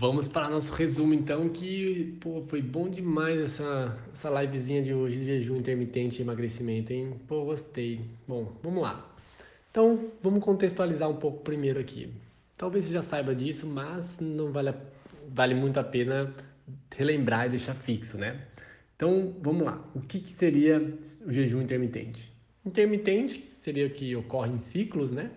[0.00, 5.22] Vamos para nosso resumo então, que pô, foi bom demais essa, essa livezinha de hoje,
[5.22, 7.20] jejum intermitente e emagrecimento, hein?
[7.28, 8.00] Pô, gostei.
[8.26, 9.14] Bom, vamos lá.
[9.70, 12.10] Então, vamos contextualizar um pouco primeiro aqui.
[12.56, 14.72] Talvez você já saiba disso, mas não vale,
[15.28, 16.34] vale muito a pena
[16.96, 18.46] relembrar e deixar fixo, né?
[18.96, 19.86] Então, vamos lá.
[19.94, 20.78] O que, que seria
[21.26, 22.32] o jejum intermitente?
[22.64, 25.30] Intermitente seria o que ocorre em ciclos, né?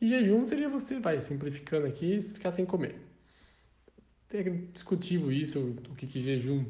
[0.00, 3.09] E jejum seria você, vai simplificando aqui, ficar sem comer.
[4.32, 5.58] É discutível isso,
[5.90, 6.64] o que, que jejum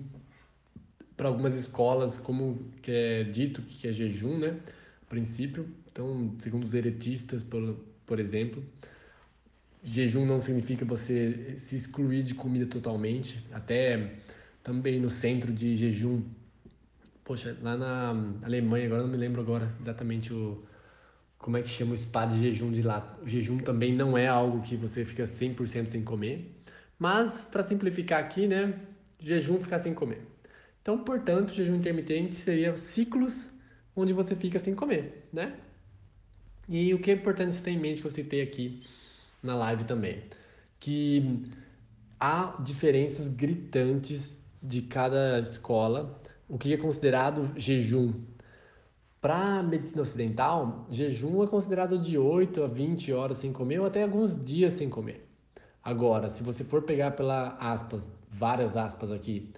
[1.17, 4.59] para algumas escolas, como que é dito que é jejum, né?
[5.03, 5.69] A princípio.
[5.93, 8.65] Então, segundo os heretistas, por, por exemplo,
[9.85, 13.45] jejum não significa você se excluir de comida totalmente.
[13.53, 14.15] Até
[14.63, 16.23] também no centro de jejum,
[17.23, 18.11] poxa, lá na
[18.43, 20.65] Alemanha, agora não me lembro agora exatamente o
[21.39, 23.19] como é que chama o spa de jejum de lá.
[23.23, 26.55] O jejum também não é algo que você fica 100% sem comer.
[27.01, 28.79] Mas, para simplificar aqui, né,
[29.19, 30.21] jejum ficar sem comer.
[30.83, 33.47] Então, portanto, jejum intermitente seria ciclos
[33.97, 35.55] onde você fica sem comer, né?
[36.69, 38.83] E o que é importante você ter em mente que eu citei aqui
[39.43, 40.23] na live também,
[40.79, 41.47] que
[42.19, 46.21] há diferenças gritantes de cada escola.
[46.47, 48.13] O que é considerado jejum?
[49.23, 53.87] Para a medicina ocidental, jejum é considerado de 8 a 20 horas sem comer ou
[53.87, 55.30] até alguns dias sem comer.
[55.83, 59.51] Agora, se você for pegar pela aspas, várias aspas aqui,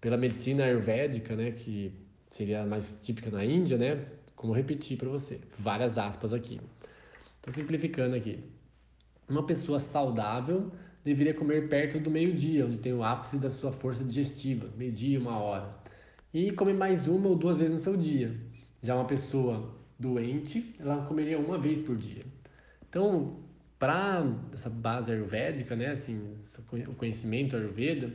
[0.00, 1.92] pela medicina ayurvédica, né, que
[2.30, 4.06] seria mais típica na Índia, né?
[4.36, 6.60] Como repetir para você, várias aspas aqui.
[7.36, 8.38] Estou simplificando aqui.
[9.28, 10.70] Uma pessoa saudável
[11.04, 15.38] deveria comer perto do meio-dia, onde tem o ápice da sua força digestiva, meio-dia, uma
[15.38, 15.74] hora.
[16.32, 18.34] E comer mais uma ou duas vezes no seu dia.
[18.82, 22.24] Já uma pessoa doente, ela comeria uma vez por dia.
[22.88, 23.36] Então,
[23.80, 26.20] para essa base ayurvédica, né, assim,
[26.86, 28.12] o conhecimento ayurveda,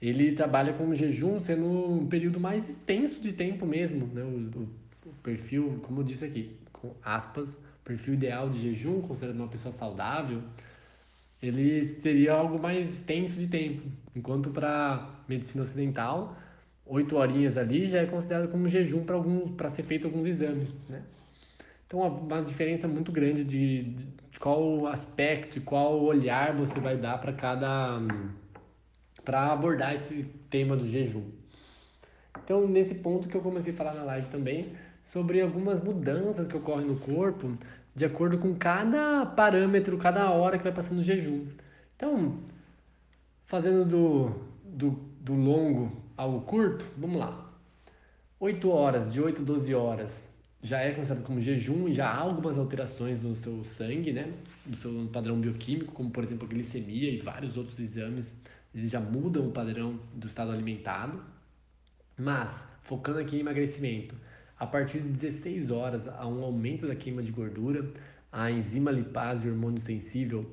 [0.00, 4.68] ele trabalha com o jejum sendo um período mais extenso de tempo mesmo, né, o,
[5.06, 9.70] o perfil, como eu disse aqui, com aspas, perfil ideal de jejum, considerando uma pessoa
[9.70, 10.42] saudável,
[11.42, 13.82] ele seria algo mais extenso de tempo,
[14.16, 16.38] enquanto para medicina ocidental,
[16.86, 20.78] oito horinhas ali já é considerado como jejum para alguns para ser feito alguns exames,
[20.88, 21.02] né?
[21.92, 23.82] Então, uma diferença muito grande de,
[24.30, 28.00] de qual aspecto e qual olhar você vai dar para cada.
[29.22, 31.30] para abordar esse tema do jejum.
[32.42, 34.72] Então, nesse ponto que eu comecei a falar na live também,
[35.04, 37.52] sobre algumas mudanças que ocorrem no corpo
[37.94, 41.44] de acordo com cada parâmetro, cada hora que vai passando o jejum.
[41.94, 42.36] Então,
[43.44, 44.30] fazendo do,
[44.64, 47.52] do, do longo ao curto, vamos lá.
[48.40, 50.31] 8 horas, de 8 a 12 horas,
[50.62, 54.32] já é considerado como jejum e já há algumas alterações no seu sangue, né?
[54.64, 58.32] No seu padrão bioquímico, como por exemplo a glicemia e vários outros exames,
[58.72, 61.20] eles já mudam o padrão do estado alimentado.
[62.16, 64.14] Mas, focando aqui em emagrecimento,
[64.56, 67.92] a partir de 16 horas há um aumento da queima de gordura,
[68.30, 70.48] a enzima lipase, hormônio sensível,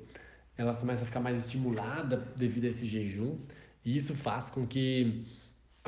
[0.57, 3.37] ela começa a ficar mais estimulada devido a esse jejum,
[3.85, 5.23] e isso faz com que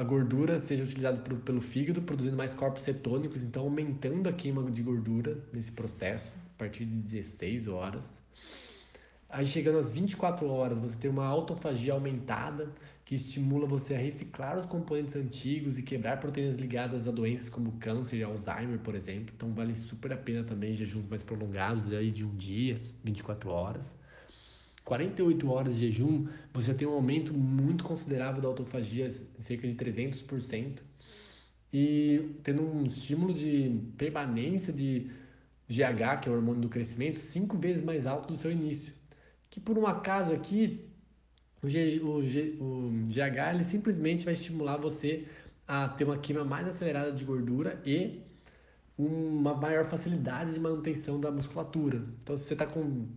[0.02, 4.82] a gordura seja utilizada pelo fígado, produzindo mais corpos cetônicos, então aumentando a queima de
[4.82, 8.20] gordura nesse processo, a partir de 16 horas.
[9.30, 12.74] Aí chegando às 24 horas, você tem uma autofagia aumentada,
[13.06, 17.74] que estimula você a reciclar os componentes antigos e quebrar proteínas ligadas a doenças como
[17.74, 19.32] câncer e Alzheimer, por exemplo.
[19.36, 23.96] Então vale super a pena também jejuns mais prolongados, aí de um dia, 24 horas.
[24.92, 29.10] 48 horas de jejum, você tem um aumento muito considerável da autofagia,
[29.40, 30.80] cerca de 300%,
[31.72, 35.10] e tendo um estímulo de permanência de
[35.70, 38.94] GH, que é o hormônio do crescimento, cinco vezes mais alto do seu início.
[39.50, 40.86] Que por um acaso aqui,
[41.64, 45.26] o, G, o, G, o GH ele simplesmente vai estimular você
[45.66, 48.24] a ter uma queima mais acelerada de gordura e
[48.98, 52.04] uma maior facilidade de manutenção da musculatura.
[52.22, 53.08] Então, se você está com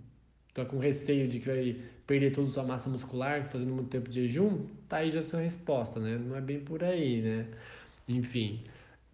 [0.54, 1.76] tá com receio de que vai
[2.06, 5.40] perder toda a sua massa muscular fazendo muito tempo de jejum, tá aí já sua
[5.40, 6.17] resposta, né?
[6.17, 7.49] Não é bem por aí, né?
[8.08, 8.62] Enfim,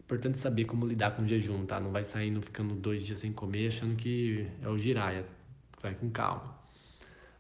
[0.01, 1.81] importante saber como lidar com o jejum, tá?
[1.81, 5.25] Não vai saindo ficando dois dias sem comer achando que é o giraia.
[5.81, 6.59] Vai com calma.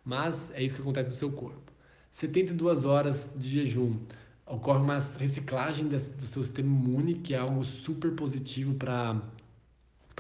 [0.05, 1.71] Mas é isso que acontece no seu corpo.
[2.13, 3.99] 72 horas de jejum.
[4.47, 9.21] Ocorre uma reciclagem do seu sistema imune, que é algo super positivo para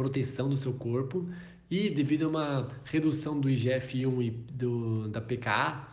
[0.00, 1.28] proteção do seu corpo
[1.70, 5.92] e devido a uma redução do IGF-1 e do, da PKA,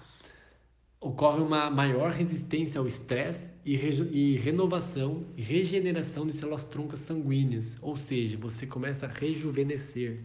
[1.01, 7.75] ocorre uma maior resistência ao estresse e, e renovação e regeneração de células troncas sanguíneas,
[7.81, 10.21] ou seja, você começa a rejuvenescer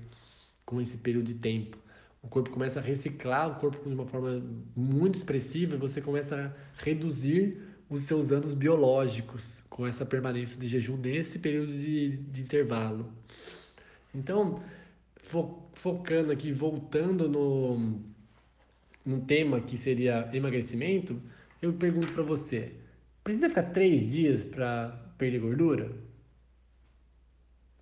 [0.64, 1.76] com esse período de tempo.
[2.22, 4.40] o corpo começa a reciclar o corpo de uma forma
[4.76, 10.68] muito expressiva e você começa a reduzir os seus anos biológicos com essa permanência de
[10.68, 13.12] jejum nesse período de, de intervalo.
[14.14, 14.62] Então,
[15.16, 18.00] fo, focando aqui, voltando no,
[19.04, 21.20] no tema que seria emagrecimento,
[21.60, 22.74] eu pergunto para você:
[23.24, 24.88] precisa ficar três dias para
[25.18, 25.90] perder gordura?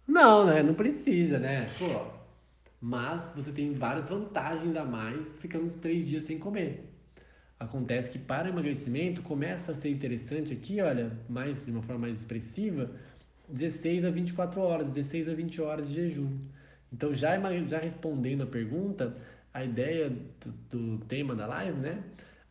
[0.06, 0.62] Não, né?
[0.62, 1.70] Não precisa, né?
[1.78, 2.06] Pô,
[2.80, 6.88] mas você tem várias vantagens a mais ficando três dias sem comer.
[7.58, 12.18] Acontece que para emagrecimento começa a ser interessante aqui, olha, mais de uma forma mais
[12.18, 12.90] expressiva,
[13.52, 16.38] 16 a 24 horas, 16 a 20 horas de jejum.
[16.92, 19.16] Então, já, já respondendo a pergunta,
[19.52, 20.10] a ideia
[20.70, 22.02] do, do tema da live, né?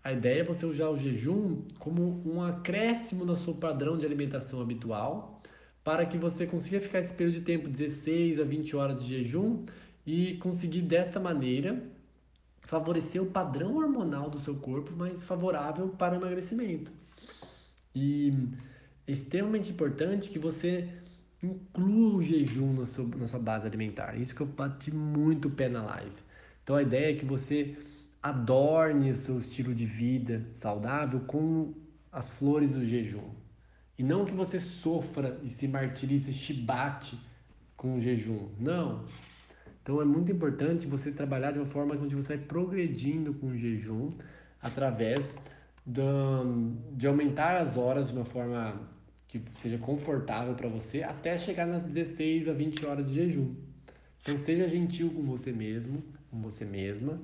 [0.03, 4.61] A ideia é você usar o jejum como um acréscimo no seu padrão de alimentação
[4.61, 5.41] habitual,
[5.83, 9.65] para que você consiga ficar esse período de tempo, 16 a 20 horas de jejum,
[10.05, 11.83] e conseguir desta maneira
[12.61, 16.91] favorecer o padrão hormonal do seu corpo mais favorável para o emagrecimento.
[17.95, 18.31] E
[19.09, 20.87] é extremamente importante que você
[21.41, 24.15] inclua o jejum na sua, na sua base alimentar.
[24.15, 26.15] Isso que eu bati muito o pé na live.
[26.63, 27.75] Então a ideia é que você
[28.21, 31.73] adorne o seu estilo de vida saudável com
[32.11, 33.31] as flores do jejum.
[33.97, 37.17] E não que você sofra e se martirize, se chibate
[37.75, 38.49] com o jejum.
[38.59, 39.05] Não.
[39.81, 43.57] Então é muito importante você trabalhar de uma forma onde você vai progredindo com o
[43.57, 44.11] jejum
[44.61, 45.33] através
[45.83, 48.98] de aumentar as horas de uma forma
[49.29, 53.53] que seja confortável para você até chegar nas 16 a 20 horas de jejum.
[54.21, 57.21] Então seja gentil com você mesmo, com você mesma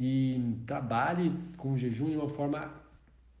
[0.00, 2.72] e trabalhe com o jejum de uma forma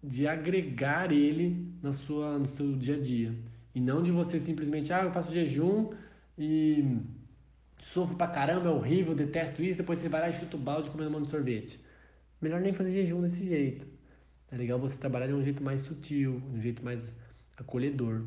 [0.04, 3.34] de agregar ele na sua, no seu dia a dia.
[3.74, 5.90] E não de você simplesmente, ah, eu faço jejum
[6.38, 6.98] e
[7.78, 10.90] sofro pra caramba, é horrível, detesto isso, depois você vai lá e chuta o balde
[10.90, 11.80] comendo um monte de sorvete.
[12.42, 13.86] Melhor nem fazer jejum desse jeito.
[14.50, 17.10] É legal você trabalhar de um jeito mais sutil, de um jeito mais
[17.56, 18.22] acolhedor,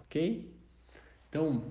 [0.00, 0.50] ok?
[1.28, 1.64] Então,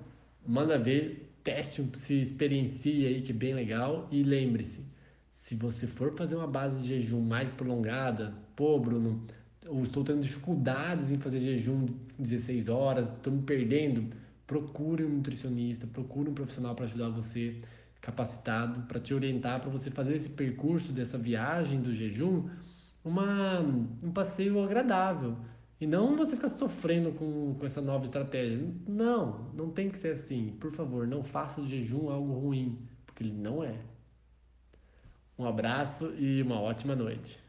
[0.45, 4.07] manda ver, teste, se experiencie aí, que é bem legal.
[4.11, 4.85] E lembre-se,
[5.31, 9.25] se você for fazer uma base de jejum mais prolongada, pô, Bruno,
[9.63, 11.85] eu estou tendo dificuldades em fazer jejum
[12.17, 14.09] 16 horas, estou me perdendo
[14.49, 17.61] procure um nutricionista, procure um profissional para ajudar você
[18.01, 22.49] capacitado, para te orientar, para você fazer esse percurso dessa viagem do jejum
[23.05, 25.37] uma, um passeio agradável.
[25.79, 28.59] E não você ficar sofrendo com, com essa nova estratégia.
[28.87, 30.57] Não, não tem que ser assim.
[30.59, 33.75] Por favor, não faça do jejum algo ruim, porque ele não é.
[35.37, 37.39] Um abraço e uma ótima noite.